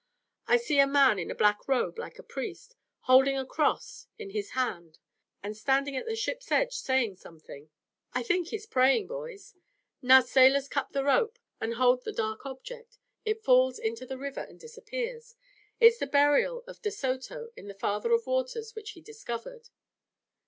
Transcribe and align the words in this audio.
I 0.47 0.57
see 0.57 0.79
a 0.79 0.87
man 0.87 1.19
in 1.19 1.29
a 1.29 1.35
black 1.35 1.67
robe 1.67 1.99
like 1.99 2.17
a 2.17 2.23
priest, 2.23 2.75
holding 3.01 3.37
a 3.37 3.45
cross 3.45 4.07
in 4.17 4.31
his 4.31 4.53
hand 4.57 4.97
and 5.43 5.55
standing 5.55 5.95
at 5.95 6.07
the 6.07 6.15
ship's 6.15 6.51
edge 6.51 6.73
saying 6.73 7.17
something. 7.17 7.69
I 8.11 8.23
think 8.23 8.47
he's 8.47 8.65
praying, 8.65 9.05
boys. 9.05 9.53
Now 10.01 10.21
sailors 10.21 10.67
cut 10.67 10.91
the 10.93 11.03
ropes 11.03 11.39
that 11.59 11.73
hold 11.73 12.03
the 12.03 12.11
dark 12.13 12.47
object. 12.47 12.97
It 13.25 13.43
falls 13.43 13.77
into 13.77 14.07
the 14.07 14.17
river 14.17 14.41
and 14.41 14.59
disappears. 14.59 15.35
It's 15.79 15.99
the 15.99 16.07
burial 16.07 16.63
of 16.65 16.81
De 16.81 16.89
Soto 16.89 17.51
in 17.55 17.67
the 17.67 17.75
Father 17.75 18.11
of 18.11 18.25
Waters 18.25 18.73
which 18.73 18.93
he 18.93 19.01
discovered!" 19.01 19.69